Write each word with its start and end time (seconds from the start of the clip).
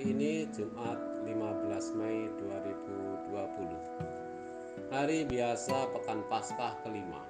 Hari 0.00 0.16
ini 0.16 0.48
Jumat 0.56 0.96
15 1.28 2.00
Mei 2.00 2.24
2020 2.40 4.88
Hari 4.88 5.28
biasa 5.28 5.92
Pekan 5.92 6.24
Paskah 6.24 6.72
kelima 6.80 7.20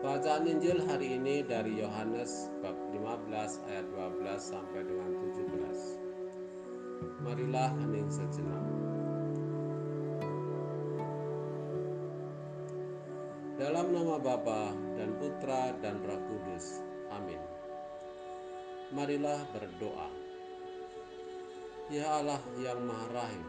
Bacaan 0.00 0.48
Injil 0.48 0.80
hari 0.88 1.20
ini 1.20 1.44
dari 1.44 1.84
Yohanes 1.84 2.48
bab 2.64 2.72
15 2.96 3.28
ayat 3.68 3.84
12 3.92 4.40
sampai 4.40 4.88
dengan 4.88 5.12
17 5.36 7.20
Marilah 7.28 7.76
hening 7.76 8.08
sejenak 8.08 8.64
Dalam 13.60 13.92
nama 13.92 14.16
Bapa 14.16 14.72
dan 14.96 15.12
Putra 15.20 15.76
dan 15.84 16.00
Roh 16.00 16.24
Kudus. 16.24 16.80
Amin. 17.12 17.44
Marilah 18.96 19.44
berdoa. 19.52 20.25
Ya 21.86 22.18
Allah 22.18 22.42
yang 22.58 22.82
Maha 22.82 23.06
Rahim, 23.14 23.46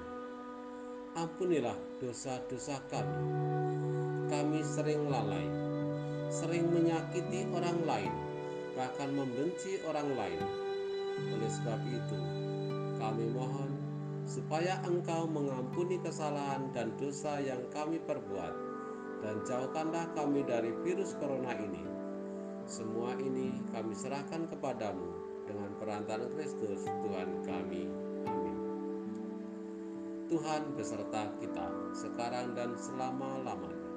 ampunilah 1.17 1.73
dosa-dosa 1.97 2.77
kami. 2.85 3.17
Kami 4.29 4.61
sering 4.61 5.09
lalai, 5.09 5.49
sering 6.29 6.69
menyakiti 6.69 7.49
orang 7.49 7.81
lain, 7.81 8.13
bahkan 8.77 9.09
membenci 9.09 9.81
orang 9.89 10.13
lain. 10.13 10.41
Oleh 11.33 11.49
sebab 11.49 11.81
itu, 11.89 12.19
kami 13.01 13.25
mohon 13.33 13.73
supaya 14.29 14.85
Engkau 14.85 15.25
mengampuni 15.25 15.97
kesalahan 15.97 16.69
dan 16.77 16.93
dosa 17.01 17.41
yang 17.41 17.65
kami 17.73 17.97
perbuat, 18.05 18.53
dan 19.25 19.41
jauhkanlah 19.49 20.13
kami 20.13 20.45
dari 20.45 20.77
virus 20.85 21.17
corona 21.17 21.57
ini. 21.57 21.81
Semua 22.69 23.17
ini 23.17 23.65
kami 23.73 23.97
serahkan 23.97 24.45
kepadamu 24.45 25.09
dengan 25.49 25.73
perantaraan 25.81 26.29
Kristus 26.37 26.85
Tuhan 26.85 27.41
kami. 27.41 28.06
Tuhan 30.27 30.75
beserta 30.75 31.31
kita 31.39 31.71
sekarang 31.95 32.51
dan 32.51 32.75
selama-lamanya. 32.75 33.87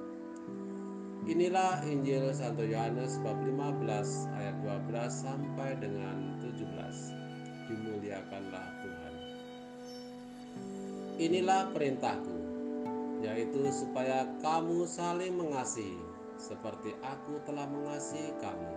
Inilah 1.27 1.83
Injil 1.83 2.31
Santo 2.31 2.63
Yohanes 2.63 3.19
bab 3.19 3.35
15 3.43 4.31
ayat 4.39 4.55
12 4.63 5.11
sampai 5.11 5.75
dengan 5.83 6.39
17. 6.39 7.67
Dimuliakanlah 7.67 8.67
Tuhan. 8.79 9.13
Inilah 11.19 11.67
perintahku, 11.75 12.37
yaitu 13.27 13.67
supaya 13.75 14.23
kamu 14.39 14.87
saling 14.87 15.35
mengasihi 15.35 15.99
seperti 16.39 16.95
aku 17.03 17.43
telah 17.43 17.67
mengasihi 17.67 18.31
kamu. 18.39 18.71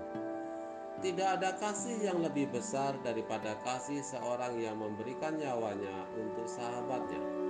Tidak 1.06 1.28
ada 1.38 1.54
kasih 1.62 2.02
yang 2.02 2.18
lebih 2.18 2.50
besar 2.50 2.98
daripada 3.06 3.54
kasih 3.62 4.02
seorang 4.02 4.58
yang 4.58 4.74
memberikan 4.74 5.38
nyawanya 5.38 6.06
untuk 6.18 6.50
sahabatnya 6.50 7.43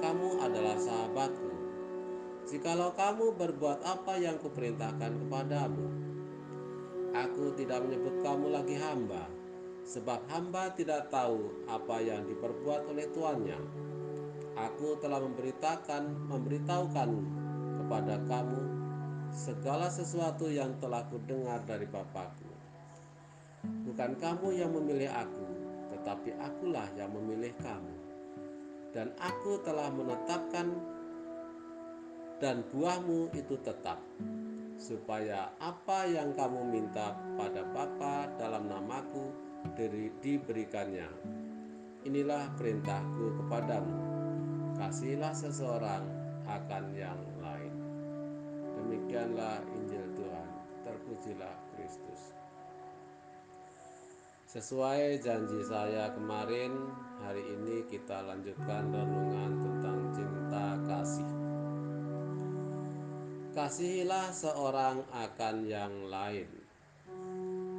kamu 0.00 0.40
adalah 0.44 0.76
sahabatku. 0.76 1.50
Jikalau 2.46 2.94
kamu 2.94 3.34
berbuat 3.34 3.82
apa 3.82 4.14
yang 4.22 4.38
kuperintahkan 4.38 5.18
kepadamu, 5.26 5.86
aku 7.10 7.50
tidak 7.58 7.82
menyebut 7.82 8.22
kamu 8.22 8.54
lagi 8.54 8.78
hamba, 8.78 9.26
sebab 9.82 10.22
hamba 10.30 10.70
tidak 10.78 11.10
tahu 11.10 11.50
apa 11.66 11.96
yang 11.98 12.22
diperbuat 12.28 12.86
oleh 12.86 13.06
tuannya. 13.10 13.58
Aku 14.56 14.96
telah 15.02 15.20
memberitakan, 15.20 16.30
memberitahukan 16.30 17.10
kepada 17.82 18.14
kamu 18.30 18.62
segala 19.34 19.90
sesuatu 19.90 20.46
yang 20.48 20.72
telah 20.78 21.02
kudengar 21.10 21.60
dari 21.66 21.84
Bapakku. 21.90 22.48
Bukan 23.90 24.16
kamu 24.22 24.54
yang 24.54 24.70
memilih 24.70 25.10
aku, 25.10 25.44
tetapi 25.92 26.30
akulah 26.38 26.86
yang 26.94 27.10
memilih 27.10 27.52
kamu 27.58 27.95
dan 28.96 29.12
aku 29.20 29.60
telah 29.60 29.92
menetapkan 29.92 30.72
dan 32.40 32.64
buahmu 32.72 33.28
itu 33.36 33.60
tetap 33.60 34.00
supaya 34.80 35.52
apa 35.60 36.08
yang 36.08 36.32
kamu 36.32 36.64
minta 36.64 37.12
pada 37.36 37.60
Bapa 37.76 38.32
dalam 38.40 38.72
namaku 38.72 39.28
diberikannya. 40.24 41.12
Inilah 42.08 42.48
perintahku 42.56 43.44
kepadamu. 43.44 43.98
Kasihilah 44.80 45.32
seseorang 45.36 46.04
akan 46.48 46.84
yang 46.96 47.20
lain. 47.40 47.74
Demikianlah 48.80 49.60
Injil 49.76 50.04
Tuhan. 50.16 50.48
Terpujilah 50.88 51.56
Kristus. 51.74 52.45
Sesuai 54.56 55.20
janji 55.20 55.60
saya 55.68 56.16
kemarin, 56.16 56.72
hari 57.20 57.44
ini 57.44 57.84
kita 57.92 58.24
lanjutkan 58.24 58.88
renungan 58.88 59.52
tentang 59.52 60.00
cinta 60.16 60.66
kasih. 60.88 61.32
Kasihilah 63.52 64.32
seorang 64.32 65.04
akan 65.12 65.56
yang 65.60 66.08
lain. 66.08 66.48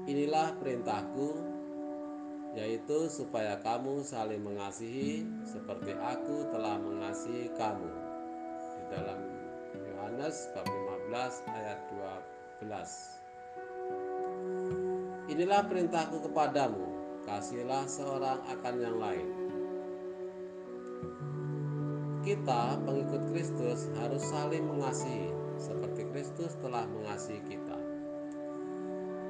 Inilah 0.05 0.53
perintahku, 0.61 1.41
yaitu 2.53 3.09
supaya 3.09 3.57
kamu 3.65 4.05
saling 4.05 4.45
mengasihi 4.45 5.25
seperti 5.49 5.97
aku 5.97 6.45
telah 6.53 6.77
mengasihi 6.77 7.57
kamu. 7.57 7.89
Di 8.77 8.83
dalam 8.93 9.19
Yohanes 9.73 10.53
bab 10.53 10.69
15 11.09 11.41
ayat 11.57 11.79
12. 12.61 13.26
Inilah 15.27 15.67
perintahku 15.67 16.23
kepadamu, 16.23 16.87
kasihlah 17.27 17.83
seorang 17.83 18.39
akan 18.47 18.75
yang 18.79 18.95
lain. 18.95 19.27
Kita, 22.23 22.79
pengikut 22.87 23.27
Kristus, 23.35 23.91
harus 23.99 24.23
saling 24.23 24.63
mengasihi, 24.63 25.35
seperti 25.59 26.07
Kristus 26.15 26.55
telah 26.63 26.87
mengasihi 26.87 27.43
kita. 27.43 27.75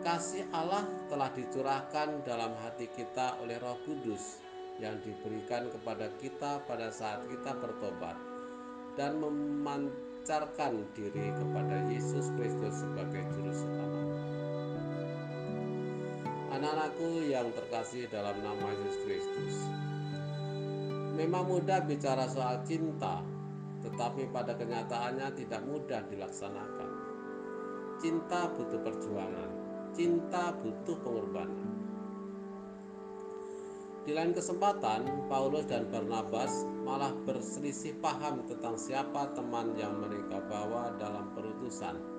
Kasih 0.05 0.45
Allah 0.53 0.85
telah 1.09 1.33
dicurahkan 1.33 2.21
dalam 2.21 2.53
hati 2.61 2.85
kita 2.93 3.41
oleh 3.41 3.57
Roh 3.57 3.81
Kudus 3.81 4.37
yang 4.77 5.01
diberikan 5.01 5.73
kepada 5.73 6.13
kita 6.21 6.61
pada 6.69 6.93
saat 6.93 7.25
kita 7.25 7.57
bertobat 7.57 8.15
dan 8.93 9.17
memancarkan 9.17 10.85
diri 10.93 11.33
kepada 11.33 11.89
Yesus 11.89 12.29
Kristus 12.37 12.85
sebagai 12.85 13.25
Juru 13.33 13.53
Selamat. 13.53 14.06
Anak-anakku 16.47 17.27
yang 17.27 17.51
terkasih 17.51 18.07
dalam 18.07 18.39
nama 18.39 18.71
Yesus 18.71 19.03
Kristus. 19.03 19.55
Memang 21.19 21.43
mudah 21.43 21.83
bicara 21.83 22.23
soal 22.31 22.63
cinta, 22.63 23.19
tetapi 23.83 24.31
pada 24.31 24.55
kenyataannya 24.55 25.27
tidak 25.35 25.59
mudah 25.67 26.07
dilaksanakan. 26.07 26.89
Cinta 27.99 28.47
butuh 28.55 28.79
perjuangan, 28.79 29.49
cinta 29.91 30.55
butuh 30.55 30.95
pengorbanan. 31.03 31.67
Di 34.07 34.15
lain 34.15 34.31
kesempatan, 34.31 35.27
Paulus 35.27 35.67
dan 35.67 35.91
Barnabas 35.91 36.63
malah 36.87 37.11
berselisih 37.27 37.99
paham 37.99 38.47
tentang 38.47 38.79
siapa 38.79 39.35
teman 39.35 39.75
yang 39.75 39.99
mereka 39.99 40.39
bawa 40.47 40.95
dalam 40.95 41.27
perutusan 41.35 42.16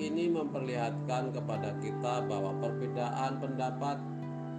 ini 0.00 0.32
memperlihatkan 0.32 1.36
kepada 1.36 1.76
kita 1.84 2.24
bahwa 2.24 2.56
perbedaan 2.56 3.36
pendapat 3.36 4.00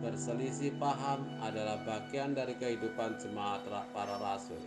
berselisih 0.06 0.78
paham 0.78 1.26
adalah 1.42 1.82
bagian 1.82 2.38
dari 2.38 2.54
kehidupan 2.62 3.18
jemaat 3.18 3.66
para 3.90 4.22
rasul. 4.22 4.62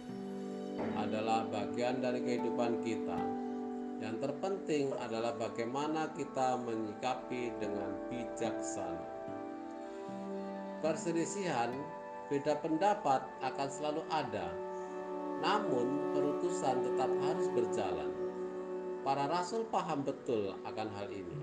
Adalah 0.98 1.46
bagian 1.46 2.02
dari 2.02 2.18
kehidupan 2.18 2.82
kita. 2.82 3.18
Yang 4.02 4.26
terpenting 4.26 4.90
adalah 4.98 5.38
bagaimana 5.38 6.10
kita 6.18 6.58
menyikapi 6.58 7.54
dengan 7.62 7.94
bijaksana. 8.10 9.06
Perselisihan, 10.82 11.70
beda 12.26 12.58
pendapat 12.58 13.22
akan 13.46 13.68
selalu 13.70 14.02
ada. 14.10 14.50
Namun, 15.38 16.12
perutusan 16.12 16.82
tetap 16.82 17.10
harus 17.22 17.46
berjalan 17.54 18.23
Para 19.04 19.28
rasul 19.28 19.68
paham 19.68 20.00
betul 20.00 20.56
akan 20.64 20.88
hal 20.96 21.12
ini, 21.12 21.36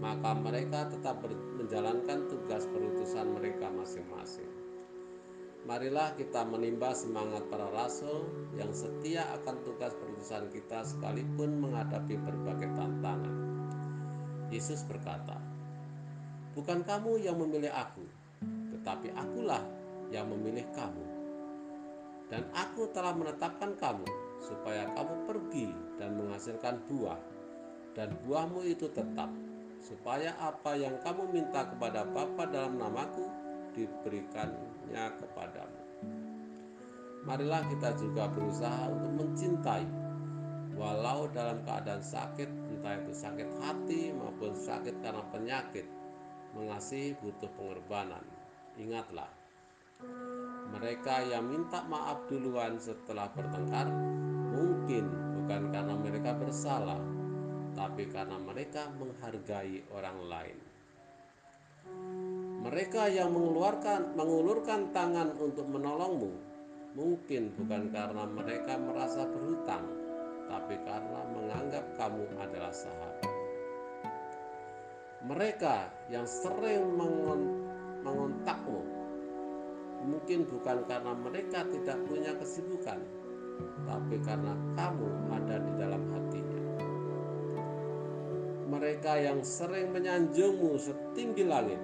maka 0.00 0.32
mereka 0.40 0.88
tetap 0.88 1.20
menjalankan 1.28 2.32
tugas 2.32 2.64
perutusan 2.64 3.28
mereka 3.28 3.68
masing-masing. 3.68 4.48
Marilah 5.68 6.16
kita 6.16 6.48
menimba 6.48 6.96
semangat 6.96 7.44
para 7.52 7.68
rasul 7.76 8.24
yang 8.56 8.72
setia 8.72 9.28
akan 9.36 9.60
tugas 9.68 9.92
perutusan 10.00 10.48
kita 10.48 10.80
sekalipun 10.80 11.60
menghadapi 11.60 12.16
berbagai 12.24 12.72
tantangan. 12.72 13.36
Yesus 14.48 14.80
berkata, 14.88 15.36
"Bukan 16.56 16.88
kamu 16.88 17.20
yang 17.20 17.36
memilih 17.36 17.72
aku, 17.72 18.08
tetapi 18.72 19.12
akulah 19.12 19.60
yang 20.08 20.32
memilih 20.32 20.64
kamu. 20.72 21.04
Dan 22.32 22.48
aku 22.56 22.88
telah 22.96 23.12
menetapkan 23.12 23.76
kamu 23.76 24.23
supaya 24.44 24.84
kamu 24.92 25.24
pergi 25.24 25.68
dan 25.96 26.20
menghasilkan 26.20 26.84
buah, 26.92 27.16
dan 27.96 28.12
buahmu 28.28 28.60
itu 28.68 28.92
tetap, 28.92 29.32
supaya 29.80 30.36
apa 30.36 30.76
yang 30.76 31.00
kamu 31.00 31.32
minta 31.32 31.64
kepada 31.64 32.04
Bapa 32.04 32.44
dalam 32.52 32.76
namaku 32.76 33.24
diberikannya 33.72 35.04
kepadamu. 35.20 35.80
Marilah 37.24 37.64
kita 37.72 37.96
juga 37.96 38.28
berusaha 38.28 38.92
untuk 38.92 39.24
mencintai, 39.24 39.88
walau 40.76 41.24
dalam 41.32 41.64
keadaan 41.64 42.04
sakit, 42.04 42.48
entah 42.68 43.00
itu 43.00 43.12
sakit 43.16 43.48
hati 43.64 44.12
maupun 44.12 44.52
sakit 44.52 45.00
karena 45.00 45.24
penyakit, 45.32 45.88
mengasihi 46.52 47.16
butuh 47.24 47.48
pengorbanan. 47.56 48.20
Ingatlah, 48.76 49.30
mereka 50.74 51.24
yang 51.24 51.48
minta 51.48 51.80
maaf 51.88 52.28
duluan 52.28 52.76
setelah 52.76 53.30
bertengkar 53.32 53.88
mungkin 54.84 55.08
bukan 55.40 55.72
karena 55.72 55.96
mereka 55.96 56.36
bersalah, 56.36 57.00
tapi 57.72 58.04
karena 58.04 58.36
mereka 58.36 58.92
menghargai 59.00 59.80
orang 59.88 60.18
lain. 60.28 60.58
Mereka 62.68 63.08
yang 63.08 63.32
mengeluarkan 63.32 64.12
mengulurkan 64.12 64.92
tangan 64.92 65.40
untuk 65.40 65.64
menolongmu 65.72 66.36
Mungkin 67.00 67.56
bukan 67.56 67.96
karena 67.96 68.28
mereka 68.28 68.76
merasa 68.76 69.24
berhutang, 69.24 69.88
tapi 70.52 70.76
karena 70.84 71.20
menganggap 71.32 71.84
kamu 71.96 72.28
adalah 72.36 72.70
sahabat. 72.76 73.32
Mereka 75.24 75.76
yang 76.12 76.28
sering 76.28 76.92
mengontakmu 78.04 78.84
mungkin 80.04 80.44
bukan 80.44 80.84
karena 80.84 81.16
mereka 81.16 81.64
tidak 81.72 81.98
punya 82.04 82.36
kesibukan, 82.36 83.23
tapi 83.84 84.16
karena 84.24 84.52
kamu 84.74 85.08
ada 85.32 85.56
di 85.60 85.72
dalam 85.78 86.02
hatinya. 86.12 86.60
Mereka 88.64 89.12
yang 89.20 89.40
sering 89.44 89.92
menyanjungmu 89.92 90.76
setinggi 90.80 91.44
langit 91.46 91.80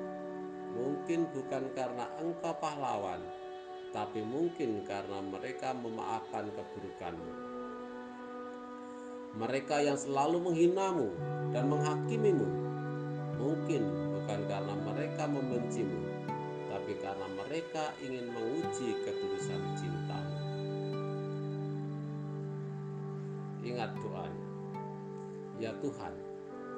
mungkin 0.74 1.26
bukan 1.34 1.70
karena 1.74 2.06
engkau 2.22 2.54
pahlawan, 2.62 3.20
tapi 3.90 4.22
mungkin 4.22 4.86
karena 4.86 5.18
mereka 5.18 5.74
memaafkan 5.74 6.50
keburukanmu. 6.54 7.32
Mereka 9.38 9.76
yang 9.86 9.98
selalu 9.98 10.42
menghinamu 10.42 11.08
dan 11.54 11.70
menghakimimu, 11.70 12.48
mungkin 13.38 13.82
bukan 14.14 14.40
karena 14.50 14.74
mereka 14.74 15.22
membencimu, 15.30 16.00
tapi 16.70 16.92
karena 16.98 17.26
mereka 17.38 17.94
ingin 18.02 18.26
menguji 18.34 18.94
ketulusan 19.06 19.62
cintamu. 19.78 20.29
Ingat 23.60 23.92
doanya, 24.00 24.48
ya 25.60 25.72
Tuhan, 25.84 26.14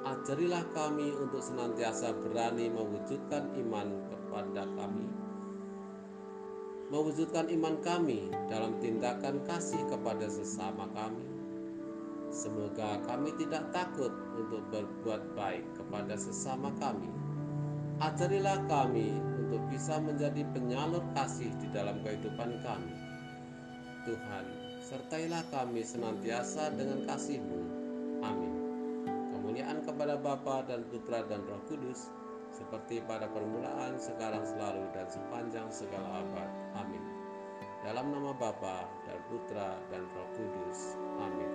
ajarilah 0.03 0.67
kami 0.75 1.15
untuk 1.15 1.39
senantiasa 1.39 2.11
berani 2.19 2.67
mewujudkan 2.67 3.55
iman 3.55 3.87
kepada 4.11 4.67
kami 4.75 5.07
mewujudkan 6.93 7.49
iman 7.49 7.81
kami 7.81 8.29
dalam 8.45 8.77
tindakan 8.77 9.41
kasih 9.49 9.81
kepada 9.89 10.29
sesama 10.29 10.85
kami. 10.93 11.25
Semoga 12.29 13.01
kami 13.09 13.33
tidak 13.41 13.73
takut 13.73 14.13
untuk 14.37 14.61
berbuat 14.69 15.33
baik 15.33 15.65
kepada 15.73 16.13
sesama 16.13 16.69
kami. 16.77 17.09
Ajarilah 17.97 18.61
kami 18.69 19.09
untuk 19.41 19.61
bisa 19.73 19.97
menjadi 19.97 20.45
penyalur 20.53 21.01
kasih 21.17 21.49
di 21.57 21.65
dalam 21.73 21.97
kehidupan 22.05 22.61
kami. 22.61 22.93
Tuhan, 24.05 24.45
sertailah 24.83 25.47
kami 25.47 25.79
senantiasa 25.79 26.75
dengan 26.75 27.07
kasihmu, 27.07 27.59
Amin. 28.19 28.53
Kemuliaan 29.31 29.79
kepada 29.87 30.19
Bapa 30.19 30.67
dan 30.67 30.83
Putra 30.91 31.23
dan 31.23 31.39
Roh 31.47 31.63
Kudus, 31.71 32.11
seperti 32.51 32.99
pada 33.07 33.31
permulaan, 33.31 33.95
sekarang, 33.95 34.43
selalu, 34.43 34.83
dan 34.91 35.07
sepanjang 35.07 35.67
segala 35.71 36.21
abad. 36.21 36.49
Amin. 36.75 37.01
Dalam 37.83 38.11
nama 38.11 38.35
Bapa 38.35 38.87
dan 39.07 39.19
Putra 39.31 39.79
dan 39.87 40.03
Roh 40.11 40.29
Kudus. 40.35 40.79
Amin. 41.19 41.51